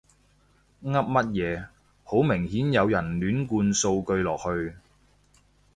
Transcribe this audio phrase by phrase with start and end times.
[0.83, 1.65] 噏乜嘢，
[2.03, 4.75] 好明顯有人亂灌數據落去